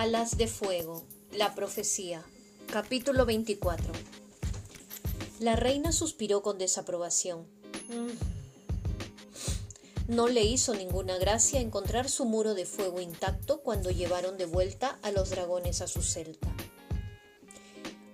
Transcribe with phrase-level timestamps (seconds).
[0.00, 2.24] Alas de Fuego, la profecía,
[2.70, 3.92] capítulo 24.
[5.40, 7.48] La reina suspiró con desaprobación.
[7.88, 8.12] Mm.
[10.14, 15.00] No le hizo ninguna gracia encontrar su muro de fuego intacto cuando llevaron de vuelta
[15.02, 16.54] a los dragones a su celda.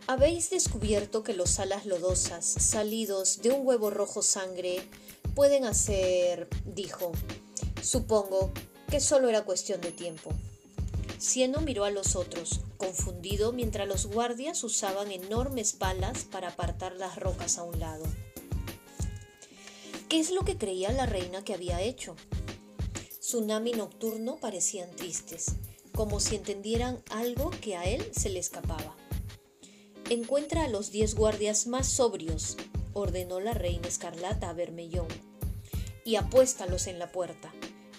[0.06, 4.88] Habéis descubierto que los alas lodosas, salidos de un huevo rojo sangre,
[5.34, 7.12] pueden hacer, dijo.
[7.82, 8.52] Supongo
[8.88, 10.32] que solo era cuestión de tiempo.
[11.24, 17.16] Cieno miró a los otros, confundido, mientras los guardias usaban enormes palas para apartar las
[17.16, 18.04] rocas a un lado.
[20.10, 22.14] ¿Qué es lo que creía la reina que había hecho?
[23.20, 25.54] Tsunami nocturno parecían tristes,
[25.94, 28.94] como si entendieran algo que a él se le escapaba.
[30.10, 32.58] Encuentra a los diez guardias más sobrios,
[32.92, 35.08] ordenó la reina escarlata a Bermellón,
[36.04, 37.50] y apuéstalos en la puerta.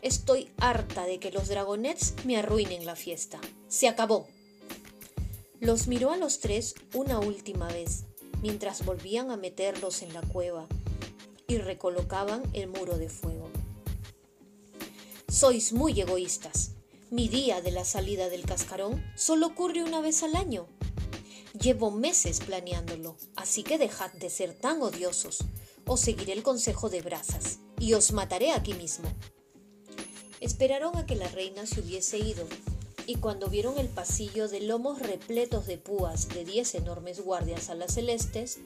[0.06, 3.42] Estoy harta de que los dragonets me arruinen la fiesta.
[3.68, 4.28] Se acabó.
[5.60, 8.04] Los miró a los tres una última vez,
[8.44, 10.68] mientras volvían a meterlos en la cueva
[11.48, 13.50] y recolocaban el muro de fuego.
[15.28, 16.74] Sois muy egoístas.
[17.10, 20.68] Mi día de la salida del cascarón solo ocurre una vez al año.
[21.60, 25.40] Llevo meses planeándolo, así que dejad de ser tan odiosos.
[25.88, 29.10] Os seguiré el consejo de Brazas y os mataré aquí mismo.
[30.46, 32.48] Esperaron a que la reina se hubiese ido,
[33.08, 37.74] y cuando vieron el pasillo de lomos repletos de púas de diez enormes guardias a
[37.74, 38.60] las celestes,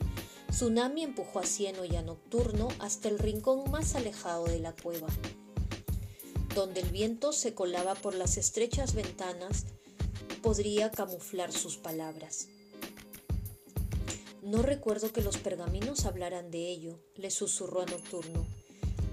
[0.49, 5.07] Tsunami empujó a Cieno y a Nocturno hasta el rincón más alejado de la cueva,
[6.53, 9.63] donde el viento se colaba por las estrechas ventanas,
[10.41, 12.49] podría camuflar sus palabras.
[14.41, 18.58] No recuerdo que los pergaminos hablaran de ello, le susurró a Nocturno.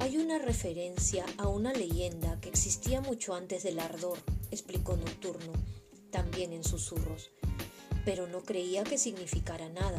[0.07, 4.17] Hay una referencia a una leyenda que existía mucho antes del ardor,
[4.53, 5.53] explicó Nocturno,
[6.12, 7.33] también en susurros,
[8.05, 9.99] pero no creía que significara nada.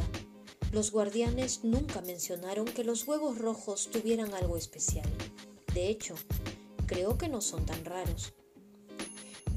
[0.72, 5.06] Los guardianes nunca mencionaron que los huevos rojos tuvieran algo especial.
[5.74, 6.14] De hecho,
[6.86, 8.32] creo que no son tan raros.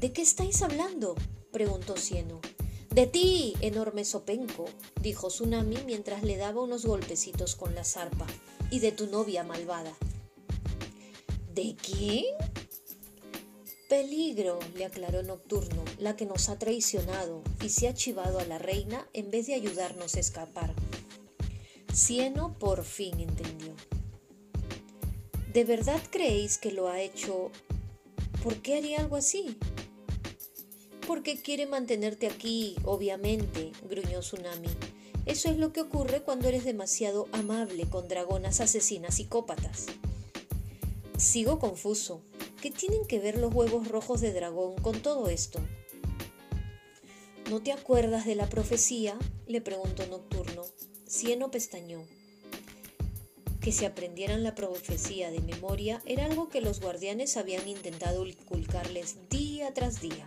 [0.00, 1.14] ¿De qué estáis hablando?
[1.50, 2.42] preguntó Cieno.
[2.90, 4.66] De ti, enorme sopenco,
[5.00, 8.26] dijo Tsunami mientras le daba unos golpecitos con la zarpa,
[8.70, 9.96] y de tu novia malvada.
[11.54, 12.24] ¿De quién?
[13.90, 18.56] Peligro, le aclaró Nocturno, la que nos ha traicionado y se ha chivado a la
[18.56, 20.72] reina en vez de ayudarnos a escapar.
[21.92, 23.74] Cieno por fin entendió.
[25.52, 27.50] ¿De verdad creéis que lo ha hecho?
[28.42, 29.58] ¿Por qué haría algo así?
[31.06, 34.70] Porque quiere mantenerte aquí, obviamente, gruñó Tsunami.
[35.26, 39.88] Eso es lo que ocurre cuando eres demasiado amable con dragonas asesinas psicópatas.
[41.22, 42.20] Sigo confuso.
[42.60, 45.60] ¿Qué tienen que ver los huevos rojos de dragón con todo esto?
[47.48, 49.16] ¿No te acuerdas de la profecía?
[49.46, 50.64] le preguntó Nocturno.
[51.06, 52.02] Cieno pestañó.
[53.60, 59.28] Que se aprendieran la profecía de memoria era algo que los guardianes habían intentado inculcarles
[59.30, 60.24] día tras día,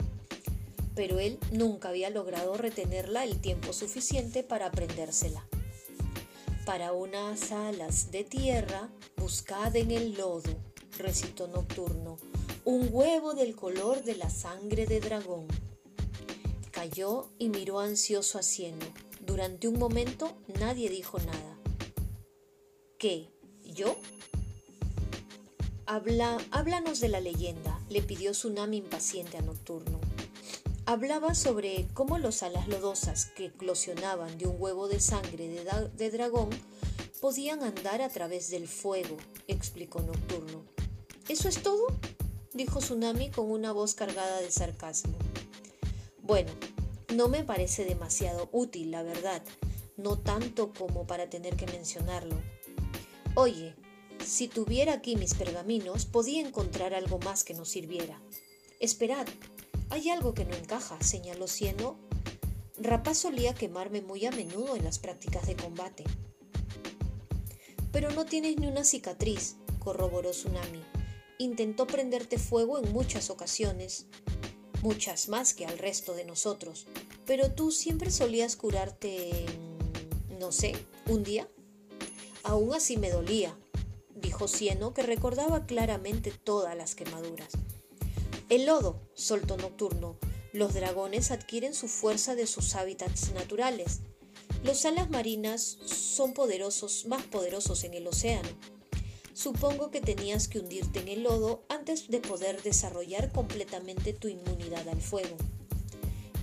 [0.95, 5.45] pero él nunca había logrado retenerla el tiempo suficiente para aprendérsela.
[6.65, 10.55] Para unas alas de tierra, buscad en el lodo
[10.97, 12.17] recitó Nocturno,
[12.63, 15.47] un huevo del color de la sangre de dragón.
[16.71, 18.85] Cayó y miró ansioso a Cieno.
[19.21, 21.57] Durante un momento nadie dijo nada.
[22.97, 23.29] ¿Qué?
[23.63, 23.95] ¿Yo?
[25.85, 29.99] Habla, háblanos de la leyenda, le pidió Tsunami impaciente a Nocturno.
[30.87, 36.11] Hablaba sobre cómo los alas lodosas que eclosionaban de un huevo de sangre de, de
[36.11, 36.49] dragón
[37.21, 39.17] podían andar a través del fuego,
[39.47, 40.74] explicó Nocturno.
[41.27, 41.87] ¿Eso es todo?
[42.53, 45.17] dijo Tsunami con una voz cargada de sarcasmo.
[46.21, 46.51] Bueno,
[47.15, 49.41] no me parece demasiado útil, la verdad,
[49.97, 52.35] no tanto como para tener que mencionarlo.
[53.33, 53.73] Oye,
[54.23, 58.21] si tuviera aquí mis pergaminos, podía encontrar algo más que nos sirviera.
[58.79, 59.27] Esperad,
[59.89, 61.97] hay algo que no encaja, señaló Cieno.
[62.77, 66.03] Rapaz solía quemarme muy a menudo en las prácticas de combate.
[67.91, 70.94] Pero no tienes ni una cicatriz, corroboró Tsunami
[71.37, 74.07] intentó prenderte fuego en muchas ocasiones,
[74.81, 76.87] muchas más que al resto de nosotros,
[77.25, 79.45] pero tú siempre solías curarte,
[80.39, 80.73] no sé,
[81.07, 81.49] un día.
[82.43, 83.57] Aún así me dolía,
[84.15, 87.49] dijo Cieno, que recordaba claramente todas las quemaduras.
[88.49, 90.17] El lodo, soltó Nocturno.
[90.53, 94.01] Los dragones adquieren su fuerza de sus hábitats naturales.
[94.63, 98.49] Los alas marinas son poderosos, más poderosos en el océano
[99.35, 104.87] Supongo que tenías que hundirte en el lodo antes de poder desarrollar completamente tu inmunidad
[104.87, 105.35] al fuego.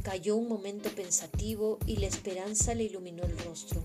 [0.02, 3.82] Cayó un momento pensativo y la esperanza le iluminó el rostro.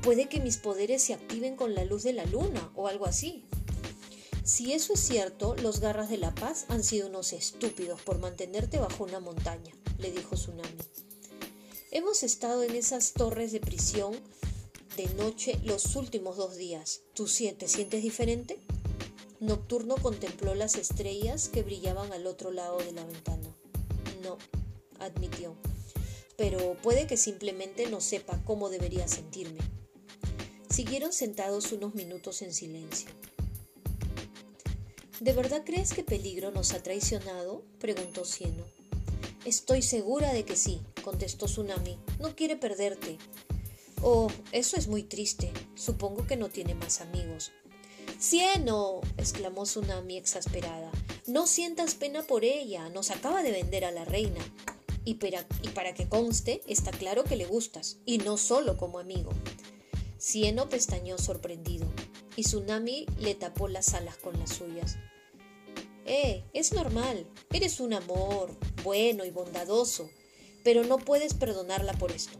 [0.00, 3.46] Puede que mis poderes se activen con la luz de la luna o algo así.
[4.44, 8.78] Si eso es cierto, los garras de la paz han sido unos estúpidos por mantenerte
[8.78, 10.78] bajo una montaña, le dijo Tsunami.
[11.90, 14.14] Hemos estado en esas torres de prisión
[14.96, 17.02] de noche los últimos dos días.
[17.14, 18.58] ¿Tú te sientes diferente?
[19.40, 23.56] Nocturno contempló las estrellas que brillaban al otro lado de la ventana.
[24.22, 24.36] No,
[24.98, 25.54] admitió,
[26.36, 29.60] pero puede que simplemente no sepa cómo debería sentirme.
[30.68, 33.10] Siguieron sentados unos minutos en silencio.
[35.20, 37.62] ¿De verdad crees que Peligro nos ha traicionado?
[37.78, 38.64] preguntó Cieno.
[39.44, 41.98] Estoy segura de que sí, contestó Tsunami.
[42.18, 43.18] No quiere perderte.
[44.02, 45.52] Oh, eso es muy triste.
[45.74, 47.52] Supongo que no tiene más amigos.
[48.18, 50.90] Cieno, exclamó Tsunami exasperada.
[51.26, 52.88] No sientas pena por ella.
[52.88, 54.40] Nos acaba de vender a la reina.
[55.04, 59.30] Y para, que conste, está claro que le gustas, y no solo como amigo.
[60.18, 61.86] Cieno pestañó sorprendido,
[62.36, 64.98] y Tsunami le tapó las alas con las suyas.
[66.04, 67.26] Eh, es normal.
[67.50, 68.54] Eres un amor,
[68.84, 70.10] bueno y bondadoso,
[70.64, 72.38] pero no puedes perdonarla por esto.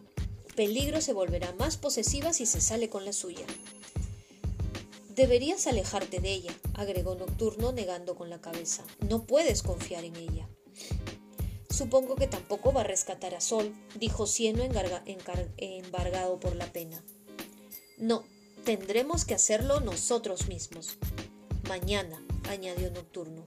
[0.60, 3.46] Peligro se volverá más posesiva si se sale con la suya.
[5.08, 8.84] Deberías alejarte de ella, agregó Nocturno negando con la cabeza.
[9.08, 10.46] No puedes confiar en ella.
[11.70, 17.02] Supongo que tampoco va a rescatar a Sol, dijo Cieno embargado por la pena.
[17.96, 18.24] No,
[18.62, 20.98] tendremos que hacerlo nosotros mismos.
[21.70, 23.46] Mañana, añadió Nocturno.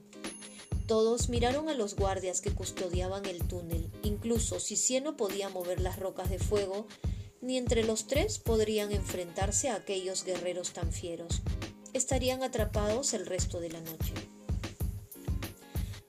[0.87, 3.89] Todos miraron a los guardias que custodiaban el túnel.
[4.03, 6.87] Incluso si Cieno podía mover las rocas de fuego,
[7.41, 11.41] ni entre los tres podrían enfrentarse a aquellos guerreros tan fieros.
[11.93, 14.13] Estarían atrapados el resto de la noche.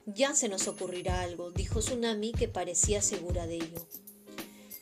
[0.07, 3.87] Ya se nos ocurrirá algo, dijo Tsunami, que parecía segura de ello.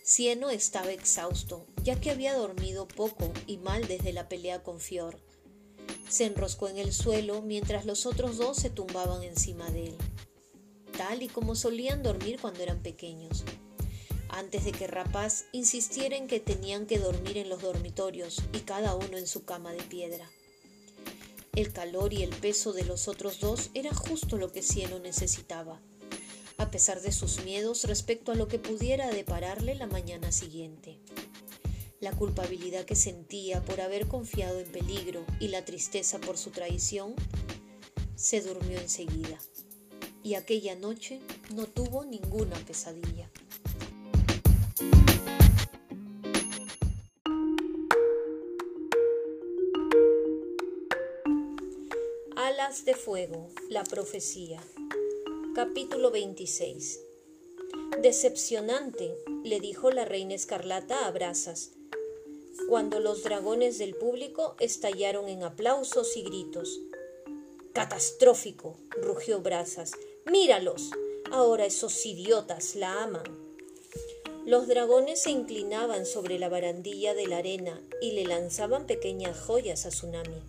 [0.03, 5.21] Cieno estaba exhausto, ya que había dormido poco y mal desde la pelea con Fior
[6.13, 9.97] se enroscó en el suelo mientras los otros dos se tumbaban encima de él,
[10.99, 13.45] tal y como solían dormir cuando eran pequeños,
[14.29, 18.95] antes de que Rapaz insistiera en que tenían que dormir en los dormitorios y cada
[18.95, 20.31] uno en su cama de piedra.
[21.55, 25.81] El calor y el peso de los otros dos era justo lo que Cieno necesitaba,
[26.59, 30.99] a pesar de sus miedos respecto a lo que pudiera depararle la mañana siguiente.
[32.03, 37.15] La culpabilidad que sentía por haber confiado en peligro y la tristeza por su traición
[38.17, 39.39] se durmió enseguida.
[40.25, 41.21] Y aquella noche
[41.55, 43.31] no tuvo ninguna pesadilla.
[52.35, 54.61] Alas de Fuego, la profecía.
[55.55, 56.99] Capítulo 26.
[58.03, 59.15] Decepcionante,
[59.45, 61.75] le dijo la reina escarlata a Brasas,
[62.69, 66.81] cuando los dragones del público estallaron en aplausos y gritos.
[67.73, 69.93] Catastrófico, rugió Brazas.
[70.31, 70.91] Míralos.
[71.31, 73.25] Ahora esos idiotas la aman.
[74.45, 79.87] Los dragones se inclinaban sobre la barandilla de la arena y le lanzaban pequeñas joyas
[79.87, 80.43] a Tsunami.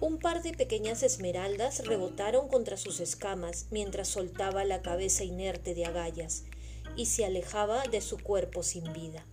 [0.00, 5.84] Un par de pequeñas esmeraldas rebotaron contra sus escamas mientras soltaba la cabeza inerte de
[5.84, 6.44] agallas
[6.96, 9.26] y se alejaba de su cuerpo sin vida.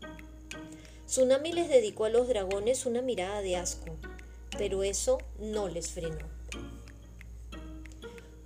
[1.09, 3.87] Tsunami les dedicó a los dragones una mirada de asco,
[4.59, 6.27] pero eso no les frenó.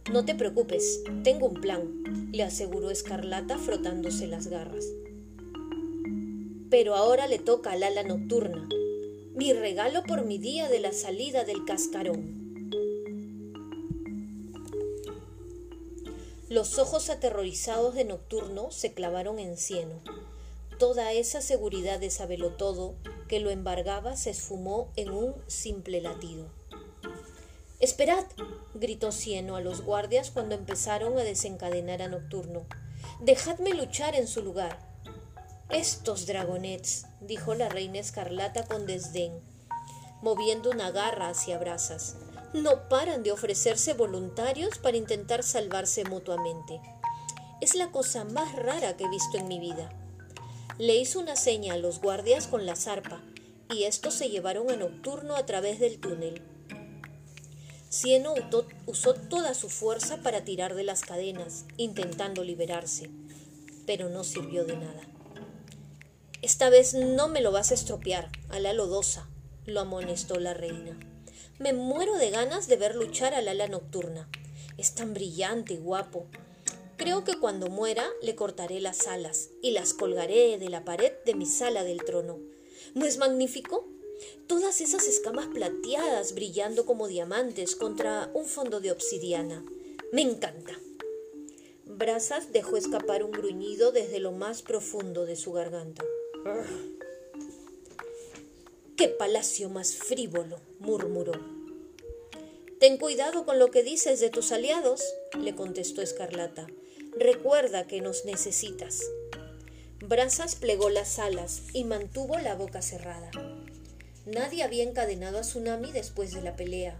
[0.10, 4.86] No te preocupes, tengo un plan, le aseguró Escarlata frotándose las garras.
[6.70, 8.66] Pero ahora le toca al ala nocturna,
[9.36, 12.72] mi regalo por mi día de la salida del cascarón.
[16.48, 20.00] Los ojos aterrorizados de Nocturno se clavaron en Cieno
[20.80, 22.96] Toda esa seguridad de saberlo todo
[23.28, 26.52] que lo embargaba se esfumó en un simple latido.
[27.80, 28.26] Esperad,
[28.74, 32.66] gritó Cieno a los guardias cuando empezaron a desencadenar a Nocturno.
[33.20, 34.80] Dejadme luchar en su lugar.
[35.70, 39.42] Estos dragonets, dijo la reina escarlata con desdén,
[40.22, 42.16] moviendo una garra hacia brasas,
[42.54, 46.80] no paran de ofrecerse voluntarios para intentar salvarse mutuamente.
[47.62, 49.90] Es la cosa más rara que he visto en mi vida.
[50.80, 53.22] Le hizo una seña a los guardias con la zarpa,
[53.70, 56.42] y estos se llevaron a Nocturno a través del túnel.
[57.90, 58.34] Cieno
[58.88, 63.10] usó toda su fuerza para tirar de las cadenas, intentando liberarse,
[63.86, 65.02] pero no sirvió de nada.
[66.42, 69.30] Esta vez no me lo vas a estropear, a la lodosa,
[69.66, 71.00] lo amonestó la reina.
[71.60, 74.28] Me muero de ganas de ver luchar al ala nocturna.
[74.78, 76.26] Es tan brillante y guapo.
[77.04, 81.36] Creo que cuando muera le cortaré las alas y las colgaré de la pared de
[81.36, 82.40] mi sala del trono.
[82.94, 83.86] ¿No es magnífico?
[84.48, 89.66] Todas esas escamas plateadas brillando como diamantes contra un fondo de obsidiana.
[90.14, 90.80] Me encanta.
[91.84, 96.06] Brazas dejó escapar un gruñido desde lo más profundo de su garganta.
[98.96, 100.62] ¡Qué palacio más frívolo!
[100.80, 101.34] murmuró.
[102.80, 105.04] Ten cuidado con lo que dices de tus aliados,
[105.38, 106.66] le contestó Escarlata.
[107.16, 109.02] Recuerda que nos necesitas.
[110.00, 113.30] Brazas plegó las alas y mantuvo la boca cerrada.
[114.26, 116.98] Nadie había encadenado a Tsunami después de la pelea.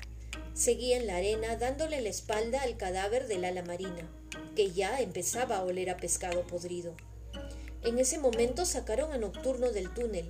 [0.54, 4.08] Seguía en la arena dándole la espalda al cadáver del ala marina,
[4.56, 6.94] que ya empezaba a oler a pescado podrido.
[7.82, 10.30] En ese momento sacaron a Nocturno del túnel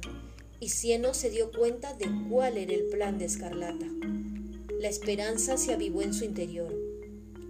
[0.61, 3.85] y Cieno se dio cuenta de cuál era el plan de Escarlata.
[4.79, 6.73] La esperanza se avivó en su interior.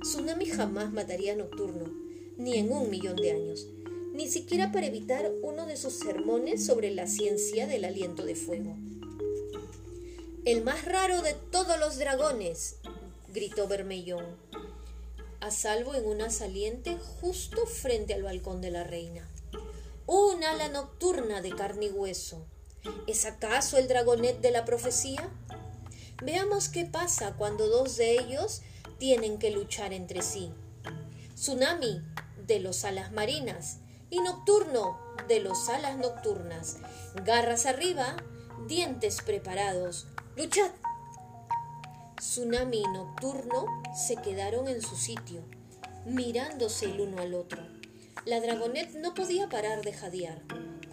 [0.02, 2.03] Tsunami jamás mataría a Nocturno,
[2.38, 3.68] ni en un millón de años,
[4.14, 8.76] ni siquiera para evitar uno de sus sermones sobre la ciencia del aliento de fuego.
[10.46, 12.76] El más raro de todos los dragones,
[13.34, 14.26] gritó Bermellón,
[15.40, 19.30] a salvo en una saliente justo frente al balcón de la reina.
[20.06, 22.46] Un ala nocturna de carne y hueso.
[23.08, 25.30] ¿Es acaso el dragonet de la profecía?
[26.24, 28.62] Veamos qué pasa cuando dos de ellos
[29.00, 30.52] tienen que luchar entre sí.
[31.36, 32.02] Tsunami,
[32.46, 36.78] de los alas marinas, y Nocturno, de los alas nocturnas.
[37.26, 38.16] Garras arriba,
[38.68, 40.08] dientes preparados.
[40.38, 40.72] ¡Luchad!
[42.18, 45.42] Tsunami y Nocturno se quedaron en su sitio,
[46.06, 47.62] mirándose el uno al otro.
[48.26, 50.42] La dragonet no podía parar de jadear.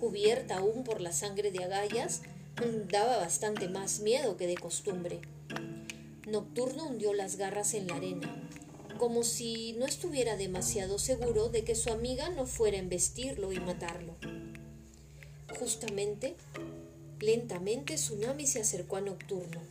[0.01, 2.23] Cubierta aún por la sangre de agallas,
[2.91, 5.21] daba bastante más miedo que de costumbre.
[6.27, 8.49] Nocturno hundió las garras en la arena,
[9.01, 13.59] como si no estuviera demasiado seguro de que su amiga no fuera a embestirlo y
[13.59, 14.15] matarlo.
[15.59, 16.37] Justamente,
[17.19, 19.63] lentamente Tsunami se acercó a Nocturno.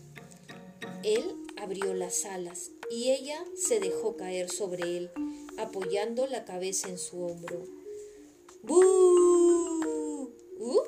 [1.03, 5.11] Él abrió las alas y ella se dejó caer sobre él,
[5.59, 7.67] apoyando la cabeza en su hombro.
[8.63, 10.33] ¡Bú!
[10.57, 10.81] ¿Uh?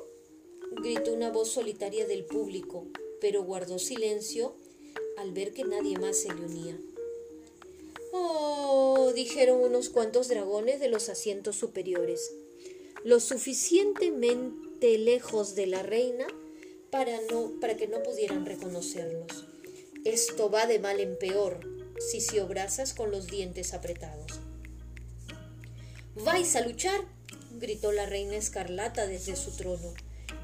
[0.82, 2.88] gritó una voz solitaria del público,
[3.20, 4.56] pero guardó silencio
[5.16, 6.76] al ver que nadie más se le unía.
[8.14, 12.30] Oh, dijeron unos cuantos dragones de los asientos superiores,
[13.04, 16.26] lo suficientemente lejos de la reina
[16.90, 17.18] para,
[17.78, 19.46] que no pudieran reconocerlos.
[20.04, 21.60] Esto va de mal en peor,
[21.98, 24.40] sisió Brazas con los dientes apretados.
[26.16, 27.00] ¿Vais a luchar?
[27.58, 29.94] gritó la reina escarlata desde su trono.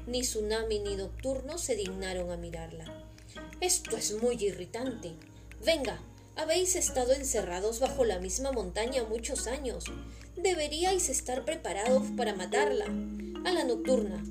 [0.07, 3.05] Ni Tsunami ni Nocturno se dignaron a mirarla.
[3.61, 5.13] Esto es muy irritante.
[5.63, 6.01] Venga,
[6.39, 9.83] habéis estado encerrados bajo la misma montaña muchos años.
[10.37, 12.85] Deberíais estar preparados para matarla.
[13.45, 14.23] A la nocturna.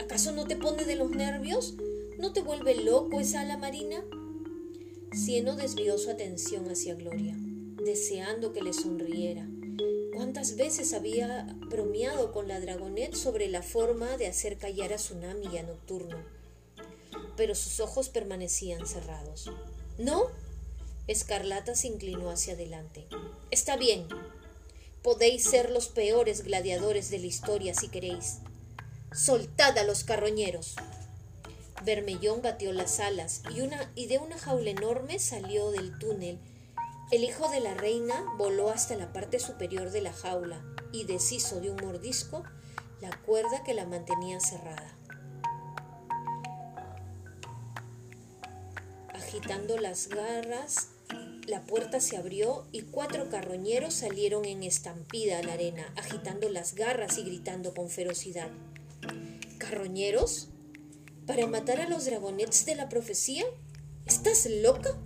[0.00, 1.74] ¿Acaso no te pone de los nervios?
[2.18, 4.04] ¿No te vuelve loco esa ala marina?
[5.12, 7.34] Cieno desvió su atención hacia Gloria,
[7.84, 9.48] deseando que le sonriera.
[10.14, 15.46] ¿Cuántas veces había bromeado con la dragonet sobre la forma de hacer callar a Tsunami
[15.52, 16.16] y a Nocturno?
[17.36, 19.50] Pero sus ojos permanecían cerrados.
[19.98, 20.26] ¿No?
[21.06, 23.06] Escarlata se inclinó hacia adelante.
[23.50, 24.08] Está bien.
[25.02, 28.38] Podéis ser los peores gladiadores de la historia si queréis.
[29.12, 30.74] Soltad a los carroñeros.
[31.84, 36.40] Bermellón batió las alas y, una, y de una jaula enorme salió del túnel.
[37.12, 40.60] El hijo de la reina voló hasta la parte superior de la jaula
[40.90, 42.42] y deshizo de un mordisco
[43.00, 44.96] la cuerda que la mantenía cerrada.
[49.14, 50.88] Agitando las garras,
[51.46, 56.74] la puerta se abrió y cuatro carroñeros salieron en estampida a la arena, agitando las
[56.74, 58.48] garras y gritando con ferocidad.
[59.58, 60.48] ¿Carroñeros?
[61.24, 63.44] ¿Para matar a los dragonets de la profecía?
[64.06, 64.98] ¿Estás loca?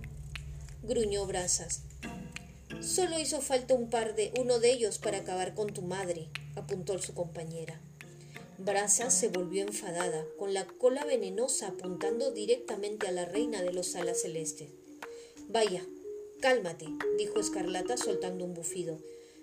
[0.81, 1.83] gruñó Brazas.
[2.81, 6.97] Solo hizo falta un par de uno de ellos para acabar con tu madre, apuntó
[6.97, 7.79] su compañera.
[8.57, 13.95] Brazas se volvió enfadada, con la cola venenosa apuntando directamente a la reina de los
[13.95, 14.69] alas celestes.
[15.49, 15.83] Vaya,
[16.41, 16.87] Cálmate,
[17.19, 18.97] dijo Escarlata soltando un bufido.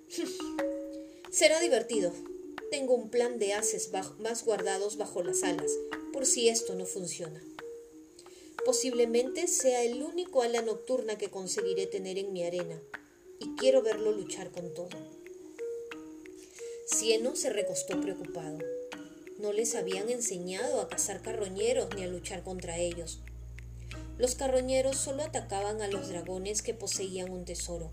[1.31, 2.13] Será divertido.
[2.73, 5.71] Tengo un plan de haces más guardados bajo las alas,
[6.13, 7.41] por si esto no funciona.
[8.65, 12.83] Posiblemente sea el único ala nocturna que conseguiré tener en mi arena,
[13.39, 14.99] y quiero verlo luchar con todo.
[16.87, 18.59] Cieno se recostó preocupado.
[19.39, 23.21] No les habían enseñado a cazar carroñeros ni a luchar contra ellos.
[24.19, 27.91] Los carroñeros solo atacaban a los dragones que poseían un tesoro.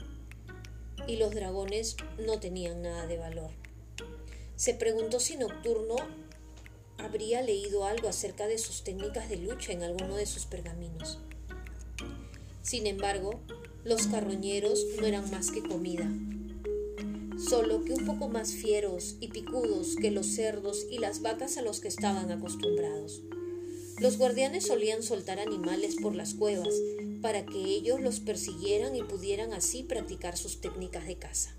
[1.07, 3.51] y los dragones no tenían nada de valor.
[4.55, 5.97] Se preguntó si Nocturno
[6.97, 11.19] habría leído algo acerca de sus técnicas de lucha en alguno de sus pergaminos.
[12.63, 13.39] Sin embargo,
[13.83, 16.09] los carroñeros no eran más que comida,
[17.37, 21.61] solo que un poco más fieros y picudos que los cerdos y las vacas a
[21.61, 23.21] los que estaban acostumbrados.
[23.99, 26.73] Los guardianes solían soltar animales por las cuevas
[27.21, 31.55] para que ellos los persiguieran y pudieran así practicar sus técnicas de caza.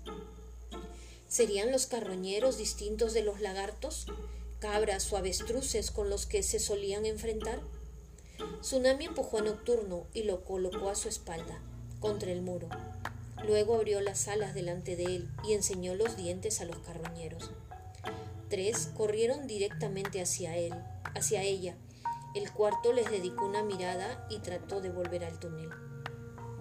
[1.27, 4.07] ¿Serían los carroñeros distintos de los lagartos?
[4.59, 7.61] cabras o avestruces con los que se solían enfrentar?
[8.61, 11.59] Tsunami empujó a Nocturno y lo colocó a su espalda,
[11.99, 12.69] contra el muro.
[13.45, 17.51] Luego abrió las alas delante de él y enseñó los dientes a los carroñeros.
[18.49, 20.73] Tres corrieron directamente hacia él,
[21.15, 21.75] hacia ella.
[22.37, 25.71] El cuarto les dedicó una mirada y trató de volver al túnel.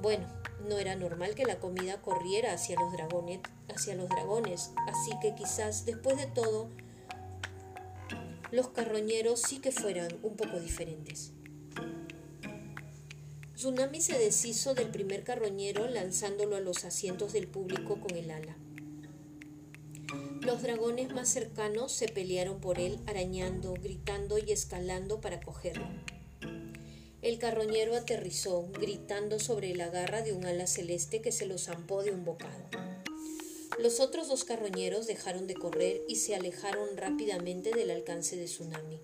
[0.00, 0.26] Bueno,
[0.66, 5.34] no era normal que la comida corriera hacia los dragones, hacia los dragones, así que
[5.34, 6.70] quizás después de todo
[8.50, 11.32] los carroñeros sí que fueran un poco diferentes.
[13.54, 18.56] Tsunami se deshizo del primer carroñero lanzándolo a los asientos del público con el ala.
[20.42, 25.86] Los dragones más cercanos se pelearon por él, arañando, gritando y escalando para cogerlo.
[27.22, 32.02] El carroñero aterrizó, gritando sobre la garra de un ala celeste que se lo zampó
[32.02, 32.68] de un bocado.
[33.78, 39.00] Los otros dos carroñeros dejaron de correr y se alejaron rápidamente del alcance de Tsunami.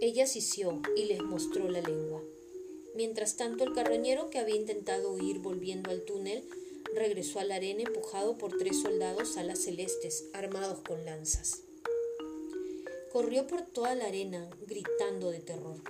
[0.00, 2.22] Ella sisió y les mostró la lengua.
[2.94, 6.44] Mientras tanto, el carroñero que había intentado huir volviendo al túnel
[6.94, 11.62] regresó a la arena empujado por tres soldados alas celestes, armados con lanzas.
[13.12, 15.80] Corrió por toda la arena, gritando de terror,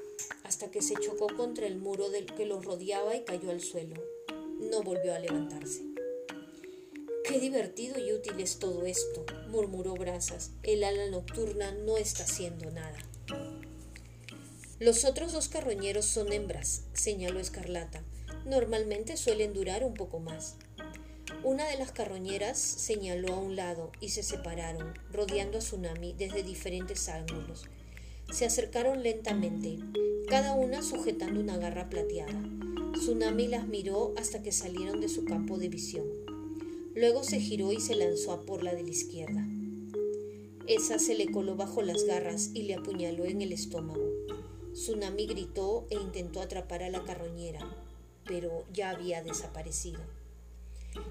[0.45, 3.97] hasta que se chocó contra el muro del que los rodeaba y cayó al suelo.
[4.61, 5.83] No volvió a levantarse.
[7.25, 10.53] Qué divertido y útil es todo esto, murmuró Brazas.
[10.62, 12.99] El ala nocturna no está haciendo nada.
[14.79, 18.03] Los otros dos carroñeros son hembras, señaló Escarlata.
[18.46, 20.57] Normalmente suelen durar un poco más.
[21.45, 26.43] Una de las carroñeras señaló a un lado y se separaron, rodeando a Tsunami desde
[26.43, 27.67] diferentes ángulos.
[28.33, 29.79] Se acercaron lentamente,
[30.29, 32.43] cada una sujetando una garra plateada.
[32.95, 36.07] Tsunami las miró hasta que salieron de su campo de visión.
[36.95, 39.47] Luego se giró y se lanzó a por la de la izquierda.
[40.67, 44.11] Esa se le coló bajo las garras y le apuñaló en el estómago.
[44.73, 47.61] Tsunami gritó e intentó atrapar a la carroñera,
[48.25, 50.01] pero ya había desaparecido.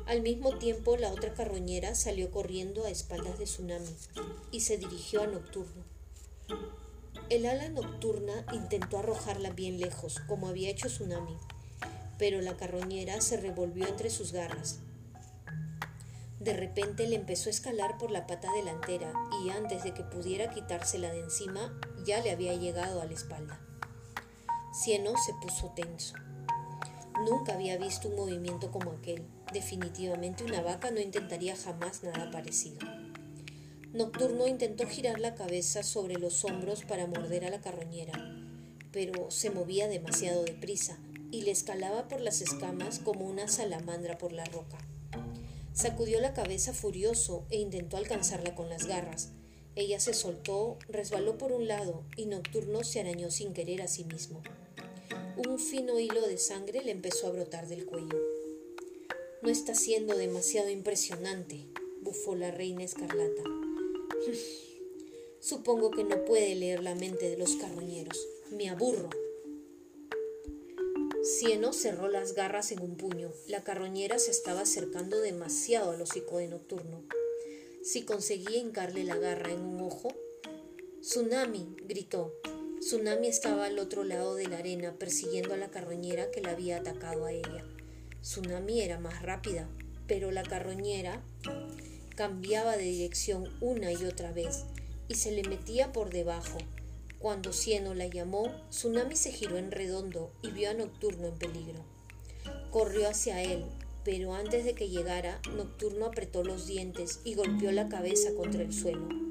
[0.06, 3.95] Al mismo tiempo, la otra carroñera salió corriendo a espaldas de Tsunami
[4.52, 5.84] y se dirigió a Nocturno.
[7.30, 11.38] El ala nocturna intentó arrojarla bien lejos, como había hecho Tsunami,
[12.17, 14.80] pero la carroñera se revolvió entre sus garras
[16.39, 19.12] de repente le empezó a escalar por la pata delantera
[19.43, 23.60] y antes de que pudiera quitársela de encima ya le había llegado a la espalda.
[24.71, 26.15] Cieno se puso tenso.
[27.26, 29.24] Nunca había visto un movimiento como aquel.
[29.52, 32.80] Definitivamente una vaca no intentaría jamás nada parecido.
[33.92, 38.14] Nocturno intentó girar la cabeza sobre los hombros para morder a la carroñera,
[38.92, 41.00] pero se movía demasiado deprisa
[41.32, 44.78] y le escalaba por las escamas como una salamandra por la roca.
[45.74, 49.32] Sacudió la cabeza furioso e intentó alcanzarla con las garras.
[49.76, 54.04] Ella se soltó, resbaló por un lado y Nocturno se arañó sin querer a sí
[54.04, 54.42] mismo.
[55.38, 58.17] Un fino hilo de sangre le empezó a brotar del cuello.
[59.43, 61.67] No está siendo demasiado impresionante,
[62.02, 63.43] bufó la reina escarlata.
[65.39, 68.17] Supongo que no puede leer la mente de los carroñeros.
[68.50, 69.12] Me aburro.
[71.21, 73.32] Cieno cerró las garras en un puño.
[73.45, 77.04] La carroñera se estaba acercando demasiado al hocico de Nocturno.
[77.84, 80.10] Si conseguía hincarle la garra en un ojo.
[81.02, 82.34] Tsunami, gritó.
[82.80, 86.78] Tsunami estaba al otro lado de la arena persiguiendo a la carroñera que la había
[86.78, 87.66] atacado a ella.
[88.22, 89.68] Tsunami era más rápida,
[90.08, 91.22] pero la carroñera
[92.16, 94.66] cambiaba de dirección una y otra vez
[95.08, 96.60] y se le metía por debajo,
[97.20, 101.84] cuando Cieno la llamó, Tsunami se giró en redondo y vio a Nocturno en peligro.
[102.70, 103.66] Corrió hacia él,
[104.04, 108.72] pero antes de que llegara, Nocturno apretó los dientes y golpeó la cabeza contra el
[108.72, 109.27] suelo.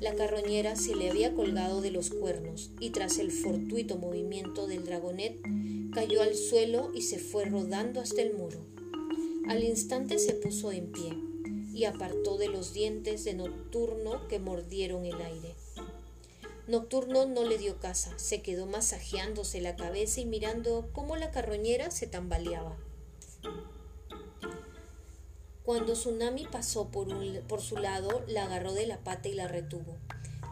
[0.00, 4.84] La carroñera se le había colgado de los cuernos y tras el fortuito movimiento del
[4.84, 5.40] dragonet
[5.92, 8.58] cayó al suelo y se fue rodando hasta el muro.
[9.48, 11.16] Al instante se puso en pie
[11.74, 15.56] y apartó de los dientes de Nocturno que mordieron el aire.
[16.68, 21.90] Nocturno no le dio casa, se quedó masajeándose la cabeza y mirando cómo la carroñera
[21.90, 22.76] se tambaleaba.
[25.68, 29.98] Cuando Tsunami pasó por, su lado, la agarró de la pata y la retuvo.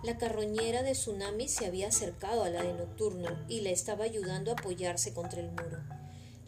[0.03, 4.51] La carroñera de Tsunami se había acercado a la de Nocturno y la estaba ayudando
[4.51, 5.79] a apoyarse contra el muro.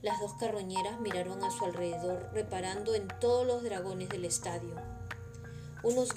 [0.02, 4.74] Las dos carroñeras miraron a su alrededor, reparando en todos los dragones del estadio.
[5.82, 6.10] Unos,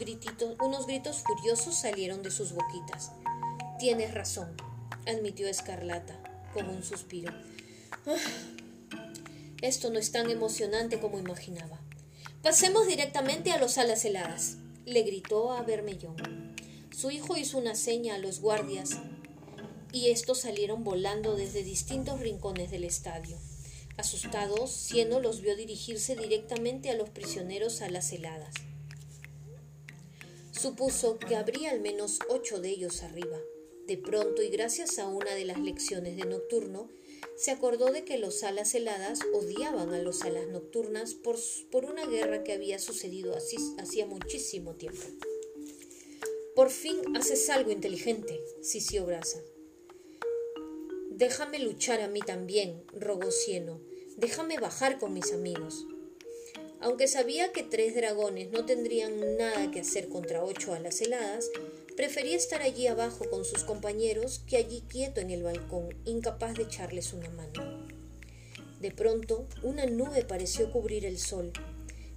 [0.60, 3.14] unos gritos furiosos salieron de sus boquitas.
[3.80, 4.58] Tienes razón,
[5.08, 6.22] admitió Escarlata,
[6.54, 7.34] con un suspiro.
[8.06, 8.18] Ah,
[9.62, 11.81] esto no es tan emocionante como imaginaba.
[12.43, 16.56] Pasemos directamente a los alas heladas, le gritó a Bermellón.
[16.91, 18.97] Su hijo hizo una seña a los guardias
[19.93, 23.38] y estos salieron volando desde distintos rincones del estadio.
[23.95, 28.56] Asustados, Cieno los vio dirigirse directamente a los prisioneros a las heladas.
[30.51, 33.38] Supuso que habría al menos ocho de ellos arriba.
[33.86, 36.89] De pronto, y gracias a una de las lecciones de Nocturno,
[37.36, 41.38] se acordó de que los alas heladas odiaban a los alas nocturnas por,
[41.71, 45.01] por una guerra que había sucedido hacía muchísimo tiempo.
[46.55, 49.41] Por fin haces algo inteligente, sisió Brasa.
[51.10, 53.79] Déjame luchar a mí también, rogó Cieno.
[54.17, 55.86] Déjame bajar con mis amigos.
[56.82, 61.50] Aunque sabía que tres dragones no tendrían nada que hacer contra ocho alas heladas,
[61.96, 66.63] prefería estar allí abajo con sus compañeros que allí quieto en el balcón, incapaz de
[66.63, 67.88] echarles una mano.
[68.80, 71.54] De pronto, una nube pareció cubrir el sol,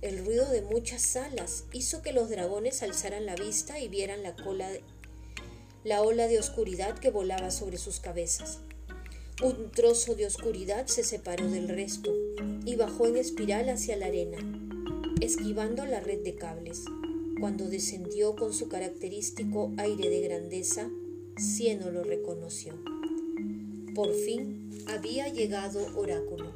[0.05, 4.37] el ruido de muchas alas hizo que los dragones alzaran la vista y vieran la
[4.37, 4.68] cola
[5.83, 8.59] la ola de oscuridad que volaba sobre sus cabezas.
[9.42, 12.14] Un trozo de oscuridad se separó del resto
[12.64, 14.38] y bajó en espiral hacia la arena,
[15.20, 16.85] esquivando la red de cables.
[17.40, 20.88] Cuando descendió con su característico aire de grandeza,
[21.37, 22.75] Cieno lo reconoció.
[23.92, 26.53] Por fin había llegado Oráculo.